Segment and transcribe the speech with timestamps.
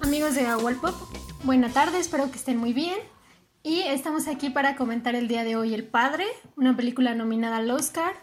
[0.00, 0.46] Amigos de
[0.80, 0.94] Pop,
[1.44, 2.98] buena tarde, espero que estén muy bien.
[3.62, 6.24] Y estamos aquí para comentar el día de hoy El Padre,
[6.56, 8.14] una película nominada al Oscar.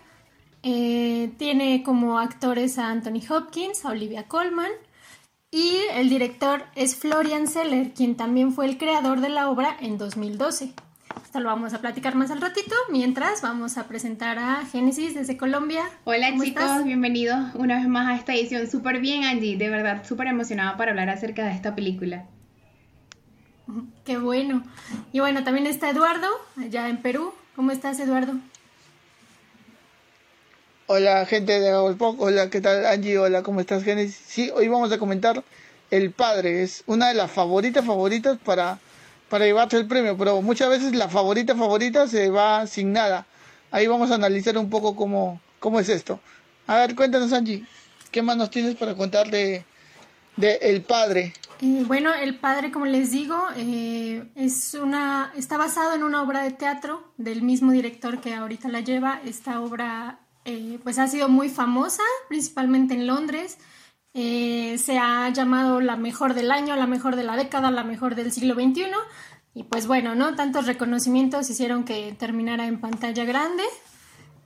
[0.63, 4.71] Eh, tiene como actores a Anthony Hopkins, a Olivia Colman,
[5.51, 9.97] y el director es Florian Seller, quien también fue el creador de la obra en
[9.97, 10.73] 2012.
[11.23, 15.37] Esto lo vamos a platicar más al ratito, mientras vamos a presentar a Génesis desde
[15.37, 15.83] Colombia.
[16.03, 18.69] Hola chicos, bienvenidos una vez más a esta edición.
[18.69, 22.25] Súper bien Angie, de verdad, súper emocionada para hablar acerca de esta película.
[24.05, 24.63] Qué bueno.
[25.11, 26.27] Y bueno, también está Eduardo,
[26.57, 27.33] allá en Perú.
[27.55, 28.33] ¿Cómo estás, Eduardo?
[30.87, 33.17] Hola gente de Agolpok, hola, ¿qué tal Angie?
[33.17, 34.21] Hola, ¿cómo estás Genesis?
[34.27, 35.43] Sí, hoy vamos a comentar
[35.89, 38.77] El Padre, es una de las favoritas favoritas para,
[39.29, 43.25] para llevarse el premio, pero muchas veces la favorita favorita se va sin nada.
[43.71, 46.19] Ahí vamos a analizar un poco cómo, cómo es esto.
[46.67, 47.65] A ver, cuéntanos Angie,
[48.11, 49.65] ¿qué más nos tienes para contar de,
[50.37, 51.33] de El Padre?
[51.61, 56.43] Eh, bueno, El Padre, como les digo, eh, es una, está basado en una obra
[56.43, 59.21] de teatro del mismo director que ahorita la lleva.
[59.25, 63.57] Esta obra eh, pues ha sido muy famosa, principalmente en Londres.
[64.17, 68.15] Eh, se ha llamado la mejor del año, la mejor de la década, la mejor
[68.15, 68.85] del siglo XXI.
[69.53, 70.35] Y pues bueno, ¿no?
[70.35, 73.63] Tantos reconocimientos hicieron que terminara en pantalla grande.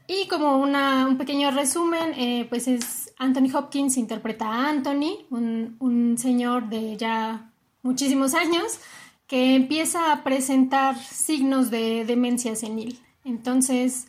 [0.07, 6.17] Y como un pequeño resumen, eh, pues es Anthony Hopkins interpreta a Anthony, un, un
[6.17, 7.51] señor de ya
[7.83, 8.79] muchísimos años,
[9.27, 12.99] que empieza a presentar signos de demencia senil.
[13.23, 14.07] Entonces,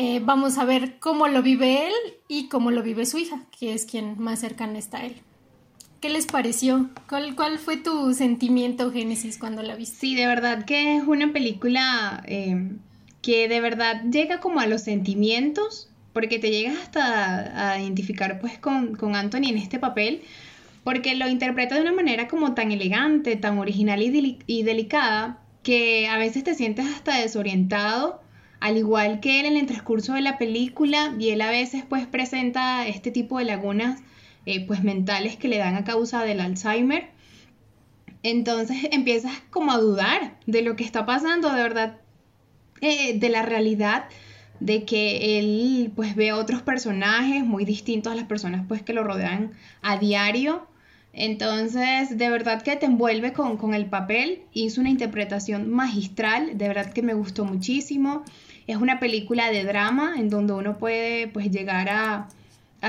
[0.00, 1.92] eh, vamos a ver cómo lo vive él
[2.28, 5.16] y cómo lo vive su hija, que es quien más cercana está a él.
[6.00, 6.88] ¿Qué les pareció?
[7.08, 9.96] ¿Cuál, ¿Cuál, fue tu sentimiento, Génesis, cuando la viste?
[9.98, 12.76] Sí, de verdad que es una película eh,
[13.22, 18.56] que de verdad llega como a los sentimientos, porque te llegas hasta a identificar pues
[18.56, 20.22] con, con Anthony en este papel,
[20.84, 26.06] porque lo interpreta de una manera como tan elegante, tan original y, y delicada, que
[26.06, 28.27] a veces te sientes hasta desorientado
[28.60, 32.06] al igual que él en el transcurso de la película, y él a veces pues
[32.06, 34.00] presenta este tipo de lagunas
[34.46, 37.10] eh, pues mentales que le dan a causa del Alzheimer.
[38.22, 41.98] Entonces empiezas como a dudar de lo que está pasando, de verdad,
[42.80, 44.06] eh, de la realidad
[44.60, 49.04] de que él pues ve otros personajes muy distintos a las personas pues que lo
[49.04, 49.52] rodean
[49.82, 50.67] a diario.
[51.20, 56.68] Entonces, de verdad que te envuelve con, con el papel, hizo una interpretación magistral, de
[56.68, 58.22] verdad que me gustó muchísimo.
[58.68, 62.28] Es una película de drama en donde uno puede pues llegar a,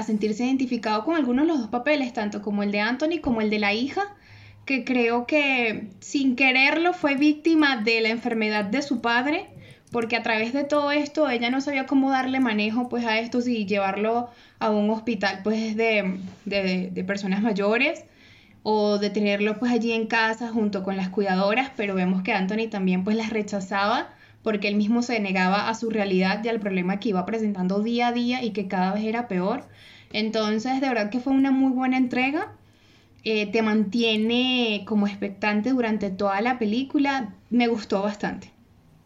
[0.05, 3.49] sentirse identificado con algunos de los dos papeles, tanto como el de Anthony como el
[3.49, 4.03] de la hija,
[4.63, 9.47] que creo que sin quererlo fue víctima de la enfermedad de su padre,
[9.91, 13.41] porque a través de todo esto ella no sabía cómo darle manejo pues a esto,
[13.41, 14.29] si llevarlo
[14.59, 18.05] a un hospital pues de, de, de personas mayores
[18.63, 22.69] o de tenerlo pues allí en casa junto con las cuidadoras, pero vemos que Anthony
[22.69, 24.09] también pues las rechazaba
[24.43, 28.07] porque él mismo se negaba a su realidad y al problema que iba presentando día
[28.07, 29.63] a día y que cada vez era peor.
[30.11, 32.53] Entonces, de verdad que fue una muy buena entrega.
[33.23, 37.33] Eh, te mantiene como expectante durante toda la película.
[37.49, 38.51] Me gustó bastante.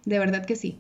[0.06, 0.78] De verdad que sí.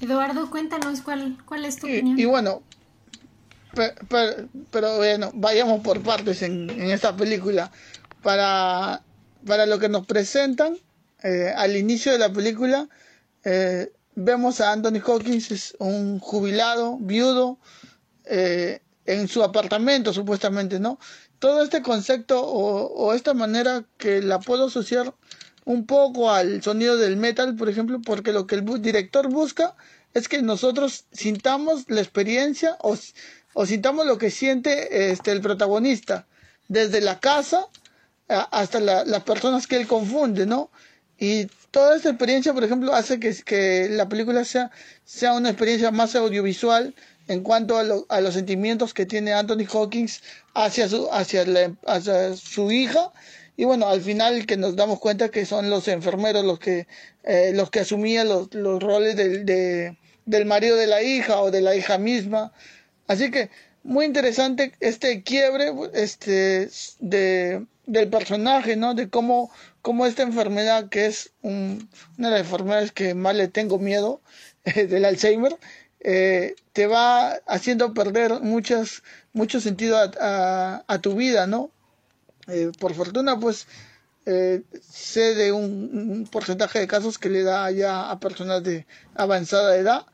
[0.00, 2.18] Eduardo, cuéntanos cuál, cuál es tu opinión.
[2.18, 2.62] Y bueno,
[4.70, 7.70] pero, bueno, vayamos por partes en, en esta película.
[8.22, 9.02] Para,
[9.46, 10.76] para lo que nos presentan,
[11.22, 12.88] eh, al inicio de la película
[13.44, 17.58] eh, vemos a Anthony Hawkins, es un jubilado, viudo,
[18.24, 20.98] eh, en su apartamento supuestamente, ¿no?
[21.38, 25.14] Todo este concepto o, esta manera que la puedo asociar
[25.64, 29.76] un poco al sonido del metal, por ejemplo, porque lo que el director busca
[30.14, 32.96] es que nosotros sintamos la experiencia o,
[33.60, 36.28] o sintamos lo que siente este, el protagonista,
[36.68, 37.66] desde la casa
[38.28, 40.70] hasta las personas que él confunde, ¿no?
[41.18, 44.70] Y toda esta experiencia, por ejemplo, hace que, que la película sea,
[45.04, 46.94] sea una experiencia más audiovisual
[47.26, 47.84] en cuanto a,
[48.16, 50.22] a los sentimientos que tiene Anthony Hawkins
[50.54, 51.44] hacia su, hacia,
[51.84, 53.10] hacia su hija.
[53.56, 56.86] Y bueno, al final que nos damos cuenta que son los enfermeros los que,
[57.24, 59.96] eh, los que asumían los, los roles del, de,
[60.26, 62.52] del marido de la hija o de la hija misma.
[63.08, 63.50] Así que
[63.82, 66.70] muy interesante este quiebre este,
[67.00, 68.94] de, del personaje, ¿no?
[68.94, 69.50] De cómo
[69.88, 71.78] como esta enfermedad que es una
[72.18, 74.20] de las enfermedades que más le tengo miedo
[74.64, 75.56] eh, del Alzheimer,
[76.00, 79.02] eh, te va haciendo perder muchas,
[79.32, 81.70] mucho sentido a, tu vida, ¿no?
[82.48, 83.66] Eh, por fortuna, pues
[84.26, 90.04] sé de un, porcentaje de casos que le da ya a personas de avanzada edad,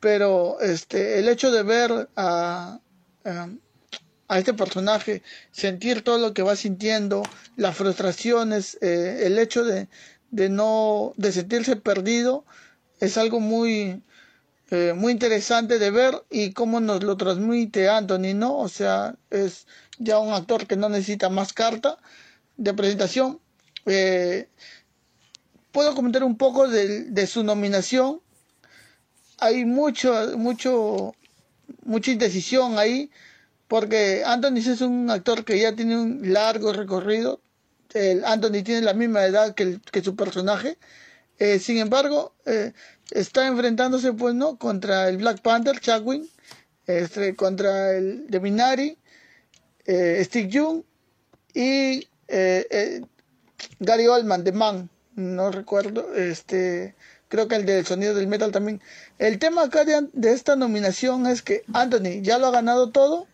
[0.00, 2.80] pero este, el hecho de ver a,
[3.24, 7.22] a, este personaje, sentir todo lo que va sintiendo,
[7.56, 9.88] las frustraciones, eh, el hecho de,
[10.30, 12.44] de no, de sentirse perdido,
[13.00, 14.02] es algo muy,
[14.70, 18.56] eh, muy interesante de ver y cómo nos lo transmite Anthony, ¿no?
[18.58, 19.66] O sea, es
[19.98, 21.98] ya un actor que no necesita más carta
[22.56, 23.40] de presentación.
[23.86, 24.48] Eh,
[25.72, 28.20] puedo comentar un poco de, su nominación.
[29.40, 31.14] Hay mucho, mucho,
[31.84, 33.10] mucha indecisión ahí,
[33.68, 37.40] porque Anthony es un actor que ya tiene un largo recorrido.
[37.94, 40.78] El Anthony tiene la misma edad que, que su personaje.
[41.38, 42.72] Eh, sin embargo, eh,
[43.10, 44.58] está enfrentándose, pues, ¿no?
[44.58, 46.24] Contra el Black Panther, Chadwick,
[46.86, 48.98] este, contra el de Minari,
[49.86, 50.82] eh, Steve Young
[51.54, 53.00] y eh,
[53.78, 56.94] Gary Oldman de Man, no recuerdo, este,
[57.30, 58.82] creo que el del sonido del metal también.
[59.18, 63.26] El tema acá de, esta nominación es que Anthony ya lo ha ganado todo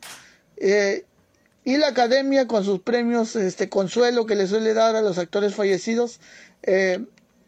[1.65, 5.57] y la academia con sus premios, este consuelo que le suele dar a los actores
[5.57, 6.21] fallecidos,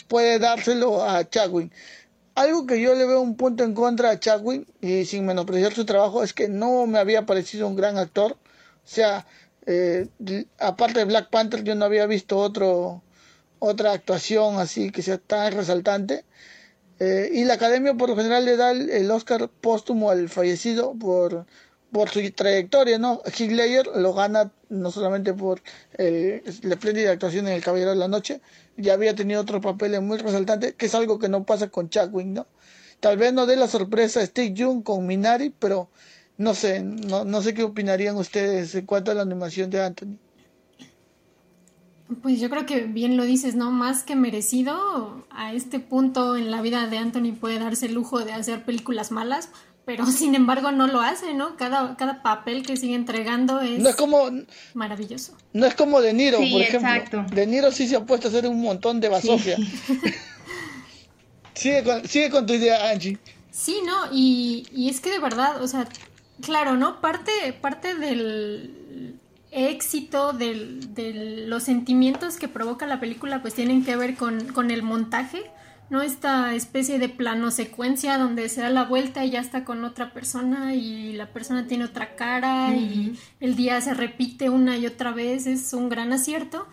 [0.09, 1.73] puede dárselo a Chadwick.
[2.35, 5.85] Algo que yo le veo un punto en contra a Chadwick, y sin menospreciar su
[5.85, 8.33] trabajo, es que no me había parecido un gran actor.
[8.33, 8.37] O
[8.85, 9.27] sea,
[9.67, 10.09] eh,
[10.59, 13.03] aparte de Black Panther, yo no había visto otro,
[13.59, 16.25] otra actuación así que sea tan resaltante.
[17.01, 21.47] Eh, y la academia por lo general le da el Oscar póstumo al fallecido por
[21.91, 23.23] por su trayectoria, ¿no?
[23.39, 25.63] Ledger lo gana no solamente por
[25.95, 28.41] el, la espléndida actuación en El Caballero de la Noche,
[28.77, 32.27] ya había tenido otro papel muy resaltante, que es algo que no pasa con Chadwick,
[32.27, 32.47] ¿no?
[33.01, 35.89] Tal vez no dé la sorpresa a Steve Young con Minari, pero
[36.37, 40.19] no sé, no, no sé qué opinarían ustedes en cuanto a la animación de Anthony.
[42.23, 43.71] Pues yo creo que bien lo dices, ¿no?
[43.71, 48.25] Más que merecido, a este punto en la vida de Anthony puede darse el lujo
[48.25, 49.51] de hacer películas malas,
[49.85, 51.57] pero sin embargo no lo hace, ¿no?
[51.57, 54.31] Cada, cada papel que sigue entregando es, no es como,
[54.73, 55.37] maravilloso.
[55.53, 56.91] No es como De Niro, por ejemplo.
[56.91, 57.25] Exacto.
[57.35, 59.59] De Niro sí se ha puesto a hacer un montón de basofia.
[61.55, 63.19] sigue, con, sigue con tu idea, Angie.
[63.51, 64.13] Sí, ¿no?
[64.13, 65.87] Y, y es que de verdad, o sea,
[66.41, 67.03] claro, ¿no?
[67.03, 69.19] Parte, parte del
[69.51, 74.71] éxito del, de los sentimientos que provoca la película pues tienen que ver con, con
[74.71, 75.51] el montaje
[75.91, 76.03] ¿no?
[76.03, 80.13] Esta especie de plano secuencia donde se da la vuelta y ya está con otra
[80.13, 85.13] persona y la persona tiene otra cara y el día se repite una y otra
[85.13, 86.67] vez, es un gran acierto.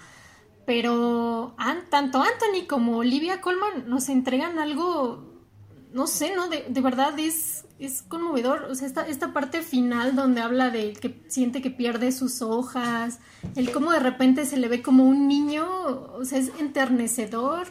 [0.65, 1.55] Pero
[1.89, 5.23] tanto Anthony como Olivia Colman nos entregan algo,
[5.93, 6.49] no sé, ¿no?
[6.49, 8.63] De, de verdad es, es conmovedor.
[8.69, 13.19] O sea, esta, esta parte final donde habla de que siente que pierde sus hojas,
[13.55, 15.65] el cómo de repente se le ve como un niño,
[16.13, 17.67] o sea, es enternecedor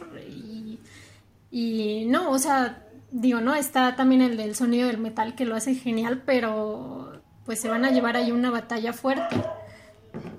[1.51, 3.55] y no, o sea, digo, ¿no?
[3.55, 7.85] Está también el del sonido del metal que lo hace genial, pero pues se van
[7.85, 9.35] a llevar ahí una batalla fuerte.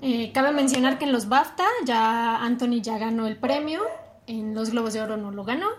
[0.01, 3.81] Eh, cabe mencionar que en los BAFTA ya Anthony ya ganó el premio,
[4.27, 5.69] en los Globos de Oro no lo ganó,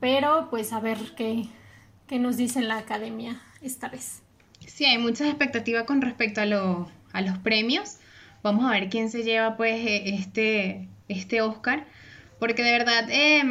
[0.00, 1.48] pero pues a ver qué,
[2.06, 4.22] qué nos dice la academia esta vez.
[4.66, 7.98] Sí, hay muchas expectativas con respecto a, lo, a los premios.
[8.42, 11.86] Vamos a ver quién se lleva pues e, este, este Oscar,
[12.38, 13.08] porque de verdad...
[13.10, 13.42] Eh,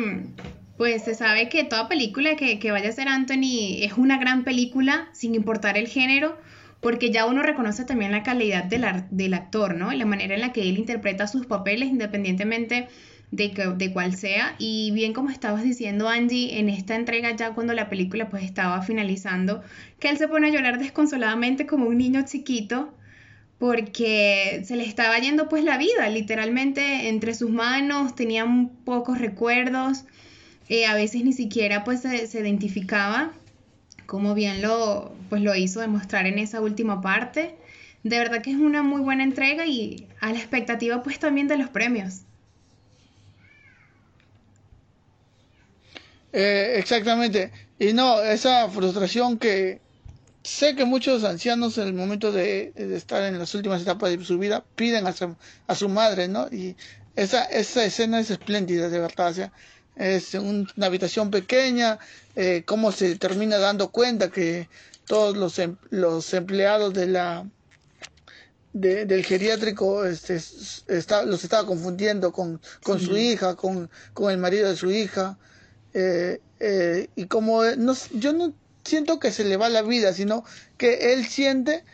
[0.77, 5.07] pues se sabe que toda película que, vaya a ser Anthony es una gran película,
[5.13, 6.37] sin importar el género,
[6.81, 9.91] porque ya uno reconoce también la calidad del, del actor, ¿no?
[9.91, 12.89] La manera en la que él interpreta sus papeles, independientemente
[13.31, 14.55] de, que, de cuál sea.
[14.59, 18.81] Y bien como estabas diciendo, Angie, en esta entrega ya cuando la película pues estaba
[18.81, 19.63] finalizando,
[19.99, 22.93] que él se pone a llorar desconsoladamente como un niño chiquito,
[23.57, 28.45] porque se le estaba yendo pues la vida, literalmente entre sus manos, tenía
[28.83, 30.05] pocos recuerdos
[30.67, 33.31] eh, a veces ni siquiera pues se, identificaba,
[34.05, 37.55] como bien lo, pues, lo hizo demostrar en esa última parte.
[38.03, 41.57] De verdad que es una muy buena entrega y a la expectativa pues también de
[41.57, 42.21] los premios.
[46.37, 47.49] Eh, exactamente.
[47.79, 49.79] Y no, esa frustración que
[50.43, 54.37] sé que muchos ancianos en el momento de, estar en las últimas etapas de su
[54.37, 55.33] vida piden a su,
[55.65, 56.47] a su madre, ¿no?
[56.51, 56.75] Y
[57.15, 59.29] esa, esa escena es espléndida, de verdad.
[59.29, 59.53] O sea,
[59.95, 61.99] es una habitación pequeña,
[62.35, 64.67] eh, cómo se termina dando cuenta que
[65.07, 67.45] todos los, em, los empleados de la
[68.73, 70.35] del geriátrico este,
[70.89, 75.37] está, los estaba confundiendo con, con su hija, con, con, el marido de su hija,
[75.95, 80.43] eh, eh, y como no, yo no siento que se le va la vida, sino
[80.77, 81.85] que él siente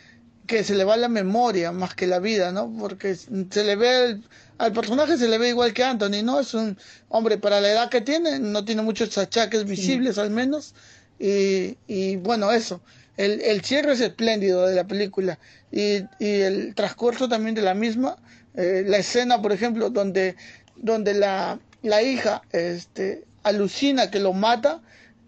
[0.47, 2.73] que se le va la memoria más que la vida, ¿no?
[2.79, 4.19] Porque se le ve
[4.57, 6.39] al personaje se le ve igual que Anthony, ¿no?
[6.39, 6.77] Es un
[7.09, 10.73] hombre para la edad que tiene, no tiene muchos achaques visibles al menos.
[11.19, 12.81] Y, y bueno, eso.
[13.17, 15.37] El, el, cierre es espléndido de la película
[15.71, 18.17] y, y el transcurso también de la misma.
[18.55, 20.35] Eh, la escena, por ejemplo, donde,
[20.75, 24.81] donde la, la hija este, alucina que lo mata,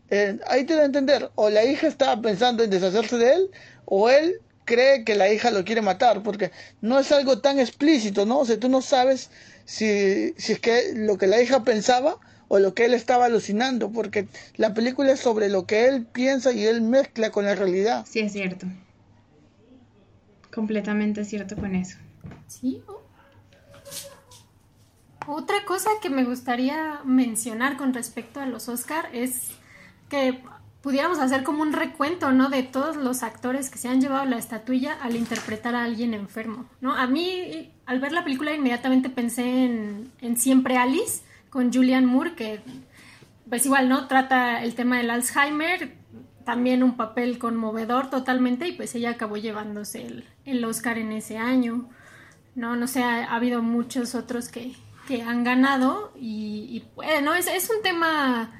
[0.09, 3.51] eh, ahí te da a entender, o la hija estaba pensando en deshacerse de él,
[3.85, 6.51] o él cree que la hija lo quiere matar, porque
[6.81, 8.39] no es algo tan explícito, ¿no?
[8.39, 9.29] O sea, tú no sabes
[9.65, 12.17] si, si es que lo que la hija pensaba
[12.47, 14.27] o lo que él estaba alucinando, porque
[14.57, 18.05] la película es sobre lo que él piensa y él mezcla con la realidad.
[18.07, 18.67] Sí, es cierto.
[20.53, 21.97] Completamente cierto con eso.
[22.47, 22.83] Sí.
[25.27, 29.51] Otra cosa que me gustaría mencionar con respecto a los Oscar es
[30.09, 30.43] que
[30.81, 32.49] pudiéramos hacer como un recuento, ¿no?
[32.49, 36.65] De todos los actores que se han llevado la estatuilla al interpretar a alguien enfermo,
[36.81, 36.93] ¿no?
[36.93, 42.33] A mí, al ver la película, inmediatamente pensé en, en Siempre Alice, con Julian Moore,
[42.33, 42.59] que
[43.47, 44.07] pues igual, ¿no?
[44.07, 45.95] Trata el tema del Alzheimer,
[46.43, 51.37] también un papel conmovedor totalmente, y pues ella acabó llevándose el, el Oscar en ese
[51.37, 51.87] año,
[52.55, 52.75] ¿no?
[52.75, 54.73] No sé, ha, ha habido muchos otros que,
[55.07, 58.51] que han ganado, y, y bueno, es, es un tema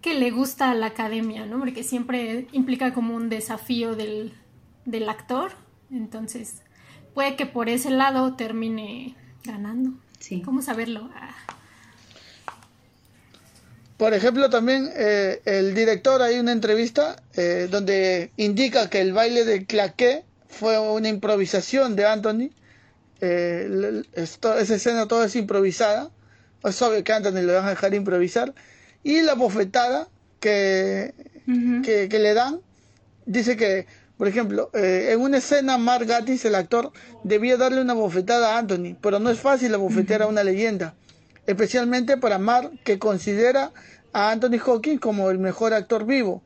[0.00, 1.58] que le gusta a la academia, ¿no?
[1.58, 4.34] Porque siempre implica como un desafío del,
[4.84, 5.52] del actor.
[5.90, 6.62] Entonces,
[7.14, 9.92] puede que por ese lado termine ganando.
[10.18, 10.42] Sí.
[10.42, 11.10] ¿Cómo saberlo?
[11.14, 11.34] Ah.
[13.96, 19.44] Por ejemplo, también eh, el director hay una entrevista eh, donde indica que el baile
[19.44, 22.50] de claqué fue una improvisación de Anthony.
[23.20, 26.10] Eh, esa escena toda es improvisada.
[26.62, 28.54] Es obvio que Anthony lo van a dejar improvisar
[29.04, 30.08] y la bofetada
[30.40, 31.14] que,
[31.46, 31.82] uh -huh.
[31.84, 32.60] que, que, le dan,
[33.26, 36.90] dice que, por ejemplo, eh, en una escena, Mark Gatiss, el actor,
[37.22, 40.28] debía darle una bofetada a Anthony, pero no es fácil la bofetear uh -huh.
[40.28, 40.94] a una leyenda,
[41.46, 43.72] especialmente para Mark, que considera
[44.12, 46.42] a Anthony Hawkins como el mejor actor vivo,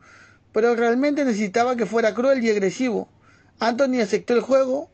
[0.53, 3.09] pero realmente necesitaba que fuera cruel y agresivo.
[3.61, 4.91] Anthony aceptó el juego,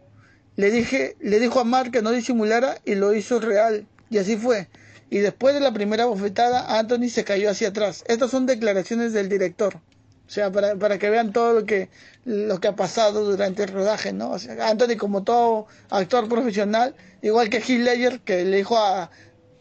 [0.56, 4.36] le, dije, le dijo a Mark que no disimulara y lo hizo real, y así
[4.36, 4.68] fue
[5.14, 8.02] y después de la primera bofetada Anthony se cayó hacia atrás.
[8.08, 9.76] Estas son declaraciones del director.
[9.76, 11.88] O sea, para, para que vean todo lo que,
[12.24, 14.34] lo que ha pasado durante el rodaje, ¿no?
[14.60, 19.10] Anthony como todo actor profesional, igual que Heath Ledger, que le dijo a,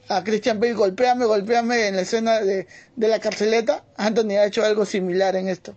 [0.07, 4.63] a Christian Bale, golpéame, golpéame en la escena de, de la carceleta, Anthony ha hecho
[4.63, 5.75] algo similar en esto.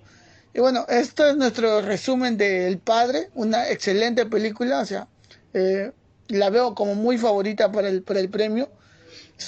[0.56, 5.06] Y bueno, esto es nuestro resumen de El Padre, una excelente película, o sea,
[5.52, 5.92] eh,
[6.28, 8.70] la veo como muy favorita para el, para el premio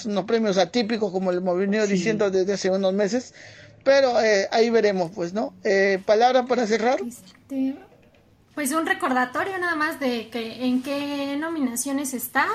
[0.05, 1.93] unos premios atípicos, como hemos venido sí.
[1.93, 3.33] diciendo desde hace unos meses.
[3.83, 5.53] Pero eh, ahí veremos, pues, ¿no?
[5.63, 6.99] Eh, ¿Palabra para cerrar?
[7.01, 7.75] Este,
[8.53, 12.45] pues un recordatorio nada más de que en qué nominaciones está.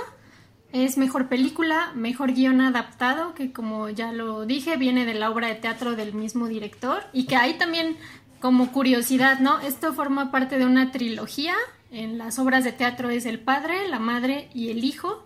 [0.72, 5.48] Es mejor película, mejor guion adaptado, que como ya lo dije, viene de la obra
[5.48, 7.04] de teatro del mismo director.
[7.12, 7.96] Y que ahí también,
[8.44, 9.58] como curiosidad, ¿no?
[9.60, 11.54] Esto forma parte de una trilogía.
[11.90, 15.24] En las obras de teatro es el padre, la madre y el hijo.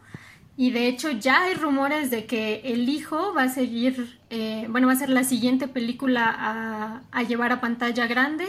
[0.56, 4.86] Y de hecho ya hay rumores de que el hijo va a seguir, eh, bueno,
[4.86, 8.46] va a ser la siguiente película a, a, llevar a pantalla grande.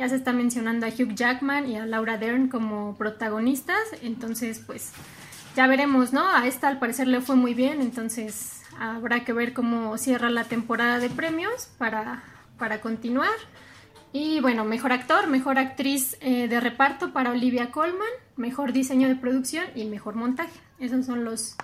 [0.00, 3.78] Ya se está mencionando a Hugh Jackman y a Laura Dern como protagonistas.
[4.02, 4.90] Entonces, pues
[5.54, 6.26] ya veremos, ¿no?
[6.26, 10.42] A esta al parecer le fue muy bien, entonces habrá que ver cómo cierra la
[10.42, 12.24] temporada de premios para,
[12.58, 13.30] para continuar.
[14.12, 19.16] Y bueno, mejor actor, mejor actriz eh, de reparto para Olivia Colman, mejor diseño de
[19.16, 20.58] producción y mejor montaje.
[20.78, 21.56] Esas son los,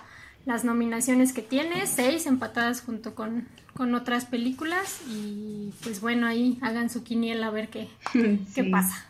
[0.45, 5.01] las nominaciones que tiene, seis empatadas junto con, con otras películas.
[5.09, 8.45] Y pues bueno, ahí hagan su quiniela a ver qué, sí.
[8.53, 9.05] qué pasa.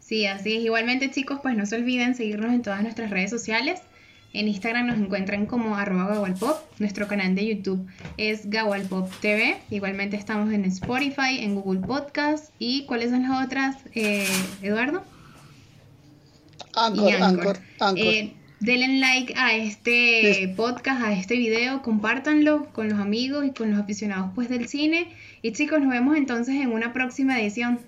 [0.00, 0.64] Sí, así es.
[0.64, 3.80] Igualmente, chicos, pues no se olviden seguirnos en todas nuestras redes sociales.
[4.32, 6.56] En Instagram nos encuentran como arroba gawalpop.
[6.78, 9.56] Nuestro canal de YouTube es Gawalpop TV.
[9.70, 12.52] Igualmente estamos en Spotify, en Google Podcast.
[12.60, 14.28] ¿Y cuáles son las otras, eh,
[14.62, 15.02] Eduardo?
[16.76, 18.06] Anchor, Anchor, Anchor.
[18.06, 23.72] Eh, denle like a este podcast, a este video, compártanlo con los amigos y con
[23.72, 25.08] los aficionados pues del cine.
[25.42, 27.80] Y chicos, nos vemos entonces en una próxima edición.